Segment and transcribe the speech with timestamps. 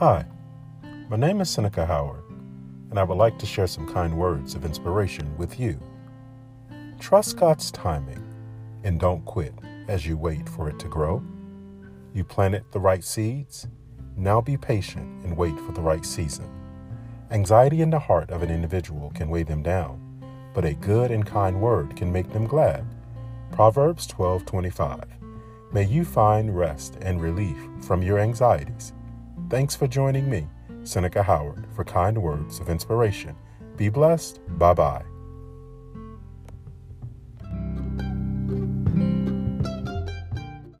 [0.00, 0.24] Hi,
[1.08, 2.22] my name is Seneca Howard,
[2.90, 5.76] and I would like to share some kind words of inspiration with you.
[7.00, 8.22] Trust God's timing
[8.84, 9.52] and don't quit
[9.88, 11.20] as you wait for it to grow.
[12.14, 13.66] You planted the right seeds,
[14.16, 16.48] now be patient and wait for the right season.
[17.32, 20.00] Anxiety in the heart of an individual can weigh them down,
[20.54, 22.86] but a good and kind word can make them glad.
[23.50, 25.08] Proverbs 12:25.
[25.72, 28.92] May you find rest and relief from your anxieties.
[29.50, 30.46] Thanks for joining me,
[30.84, 33.34] Seneca Howard, for kind words of inspiration.
[33.76, 34.40] Be blessed.
[34.58, 35.04] Bye bye.